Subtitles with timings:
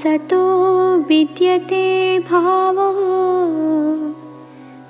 [0.00, 0.42] सतो
[1.08, 1.84] विद्यते
[2.30, 2.88] भावो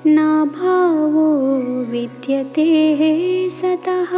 [0.07, 0.17] न
[0.57, 1.27] भावो
[1.93, 2.69] विद्यते
[3.59, 4.13] सतः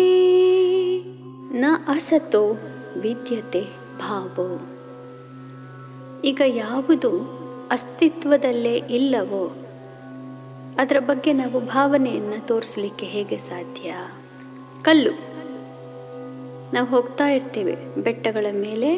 [1.61, 1.63] ನ
[1.93, 2.41] ಅಸತೋ
[3.03, 3.61] ವಿದ್ಯತೆ
[4.01, 4.45] ಭಾವೋ
[6.29, 7.11] ಈಗ ಯಾವುದು
[7.70, 9.56] ಅಸ್ತಿತ್ವದಲ್ಲೇ ಇಲ್ಲವೋ?
[10.78, 13.94] ಅದರ ಬಗ್ಗೆ ನಾವು ಭಾವನೆಯನ್ನು ತೋರಿಸಲಿಕ್ಕೆ ಹೇಗೆ ಸಾಧ್ಯ?
[14.82, 15.10] ಕಲ್ಲು.
[16.74, 18.96] ನಾವು ಹೋಗ್ತಾ ಇರ್ತೇವೆ ಬೆಟ್ಟಗಳ ಮೇಲೆ.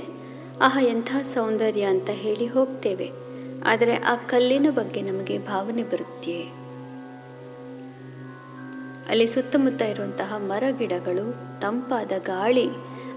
[0.60, 3.10] ಆಹ, ಎಂಥ ಸೌಂದರ್ಯ ಅಂತ ಹೇಳಿ ಹೋಗ್ತೇವೆ.
[3.66, 6.42] ಆದರೆ ಆ ಕಲ್ಲಿನ ಬಗ್ಗೆ ನಮಗೆ ಭಾವನೆ ಬರುತ್ತೆ?
[9.08, 12.68] ಅಲ್ಲಿ ಸುತ್ತಮುತ್ತ ಇರುವಂತಹ ಮರ ಗಿಡಗಳು ತಂಪಾದ ಗಾಳಿ,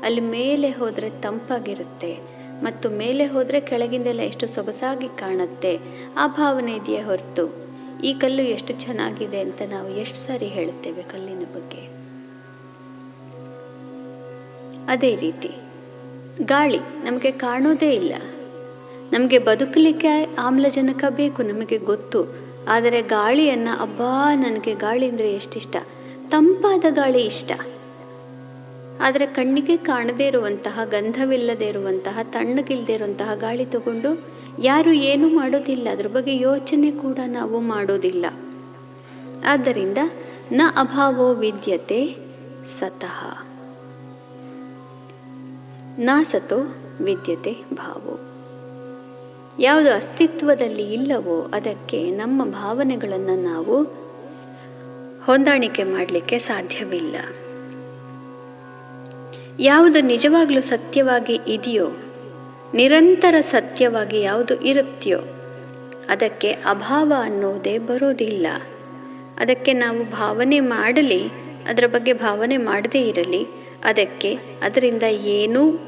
[0.04, 2.33] ಅಲ್ಲಿ ಮೇಲೆ ಹೋದರೆ ತಂಪಾಗಿರುತ್ತೆ.
[2.64, 5.80] ಮತ್ತು ಮೇಲೆ ಹೋದರೆ ಕೆಳಗಿಂದೆಲ್ಲ ಎಷ್ಟು ಸೊಗಸಾಗಿ ಕಾಣುತ್ತೆ,
[6.18, 7.64] ಆ ಭಾವನೆ ಇದೆಯೇ ಹೊರತು.
[8.04, 11.82] ಈ ಕಲ್ಲು ಎಷ್ಟು ಚೆನ್ನಾಗಿದೆ ಅಂತ ನಾವು ಎಷ್ಟು ಸಾರಿ ಹೇಳುತ್ತೇವೆ ಕಲ್ಲಿನ ಬಗ್ಗೆ.
[14.88, 15.52] ಅದೇ ರೀತಿ,
[16.46, 18.14] ಗಾಳಿ ನಮಗೆ ಕಾಣೋದೇ ಇಲ್ಲ.
[19.12, 22.22] ನಮಗೆ ಬದುಕಲಿಕ್ಕೆ ಆಮ್ಲಜನಕ ಬೇಕು ನಮಗೆ ಗೊತ್ತು.
[22.68, 25.76] ಆದರೆ ಗಾಳಿಯನ್ನು, ಅಬ್ಬಾ, ನನಗೆ ಗಾಳಿ ಅಂದರೆ ಎಷ್ಟಿಷ್ಟ.
[26.30, 27.52] ತಂಪಾದ ಗಾಳಿ ಇಷ್ಟ.
[29.04, 34.22] ಆದರೆ ಕಣ್ಣಿಗೆ ಕಾಣದೇ ಇರುವಂತಹ, ಗಂಧವಿಲ್ಲದೇ ಇರುವಂತಹ, ತಣ್ಣಗಿಲ್ಲದೆ ಇರುವಂತಹ ಗಾಳಿ ತಗೊಂಡು
[34.62, 38.26] ಯಾರು ಏನೂ ಮಾಡೋದಿಲ್ಲ, ಅದ್ರ ಬಗ್ಗೆ ಯೋಚನೆ ಕೂಡ ನಾವು ಮಾಡೋದಿಲ್ಲ.
[39.46, 39.98] ಆದ್ದರಿಂದ
[40.52, 42.16] ನ ಅಭಾವೋ ವಿದ್ಯತೆ
[42.66, 43.44] ಸತಃ.
[46.00, 46.58] ನ ಸತೋ
[47.02, 48.20] ವಿದ್ಯತೆ ಭಾವೋ.
[49.60, 53.84] ಯಾವುದು ಅಸ್ತಿತ್ವದಲ್ಲಿ ಇಲ್ಲವೋ ಅದಕ್ಕೆ ನಮ್ಮ ಭಾವನೆಗಳನ್ನು ನಾವು
[55.26, 57.16] ಹೊಂದಾಣಿಕೆ ಮಾಡಲಿಕ್ಕೆ ಸಾಧ್ಯವಿಲ್ಲ.
[59.60, 61.90] ಯಾವುದು ನಿಜವಾಗಲೂ ಸತ್ಯವಾಗಿ ಇದೆಯೋ,
[62.74, 65.20] ನಿರಂತರ ಸತ್ಯವಾಗಿ ಯಾವುದು ಇರುತ್ತೆಯೋ
[66.10, 68.48] ಅದಕ್ಕೆ ಅಭಾವ ಅನ್ನೋದೇ ಬರೋದಿಲ್ಲ.
[69.38, 71.28] ಅದಕ್ಕೆ ನಾವು ಭಾವನೆ ಮಾಡಲಿ,
[71.70, 73.46] ಅದರ ಬಗ್ಗೆ ಭಾವನೆ ಮಾಡದೇ ಇರಲಿ,
[73.84, 75.80] ಅದಕ್ಕೆ ಅದರಿಂದ ಏನೂ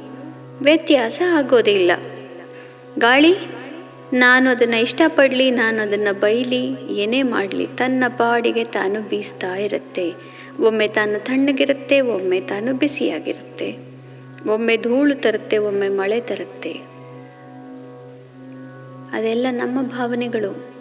[0.62, 1.92] ವ್ಯತ್ಯಾಸ ಆಗೋದಿಲ್ಲ.
[3.00, 3.36] ಗಾಳಿ,
[4.14, 10.35] ನಾನು ಅದನ್ನು ಇಷ್ಟಪಡಲಿ, ನಾನು ಅದನ್ನು ಬೈಲಿ, ಏನೇ ಮಾಡಲಿ, ತನ್ನ ಪಾಡಿಗೆ ತಾನು ಬೀಸ್ತಾ ಇರುತ್ತೆ.
[10.62, 13.78] ಒಮ್ಮೆ ತಾನು ತಣ್ಣಗಿರುತ್ತೆ, ಒಮ್ಮೆ ತಾನು ಬಿಸಿಯಾಗಿರುತ್ತೆ.
[14.50, 16.74] ಒಮ್ಮೆ ಧೂಳು ತರುತ್ತೆ, ಒಮ್ಮೆ ಮಳೆ ತರುತ್ತೆ.
[19.12, 20.76] ಅದೆಲ್ಲ ನಮ್ಮ ಭಾವನೆಗಳು.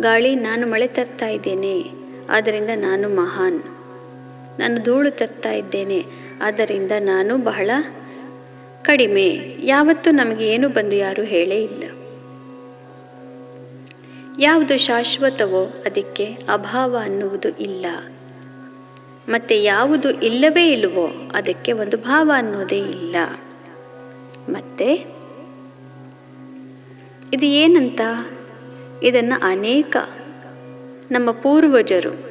[0.00, 1.84] ಗಾಳಿ, ನಾನು ಮಳೆ ತರ್ತಾ ಇದ್ದೇನೆ,
[2.30, 3.62] ಆದ್ದರಿಂದ ನಾನು ಮಹಾನ್.
[4.58, 6.04] ನಾನು ಧೂಳು ತರ್ತಾ ಇದ್ದೇನೆ,
[6.42, 7.70] ಆದ್ದರಿಂದ ನಾನು ಬಹಳ
[8.82, 9.56] ಕಡಿಮೆ.
[9.62, 11.84] ಯಾವತ್ತೂ ನಮಗೆ ಏನು ಬಂದು ಯಾರೂ ಹೇಳೇ ಇಲ್ಲ.
[14.40, 17.86] ಯಾವುದು ಶಾಶ್ವತವೋ ಅದಕ್ಕೆ ಅಭಾವ ಅನ್ನುವುದು ಇಲ್ಲ.
[19.28, 23.16] ಮತ್ತೆ ಯಾವುದು ಇಲ್ಲವೇ ಇಲ್ಲವೋ ಅದಕ್ಕೆ ಒಂದು ಭಾವ ಅನ್ನೋದೇ ಇಲ್ಲ.
[24.48, 24.94] ಮತ್ತೆ?
[27.32, 28.00] ಇದು ಏನಂತ?
[29.02, 29.96] ಇದನ್ನು ಅನೇಕ
[31.10, 32.28] ನಮ್ಮ ಪೂರ್ವಜರು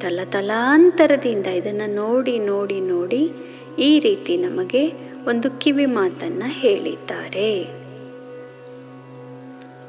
[0.00, 3.32] ತಲತಲಾಂತರದಿಂದ ಇದನ್ನು ನೋಡಿ ನೋಡಿ ನೋಡಿ
[3.78, 4.92] ಈ ರೀತಿ ನಮಗೆ
[5.28, 7.64] ಒಂದು ಕಿವಿ ಮಾತನ್ನು ಹೇಳಿದ್ದಾರೆ.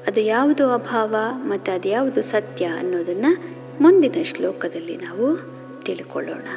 [0.07, 5.54] ಅದು ಯಾವುದು ಅಭಾವ ಮತ್ತು ಅದು ಯಾವುದು ಸತ್ಯ ಅನ್ನೋದನ್ನು ಮುಂದಿನ ಶ್ಲೋಕದಲ್ಲಿ ನಾವು
[5.86, 6.48] ತಿಳ್ಕೊಳ್ಳೋಣ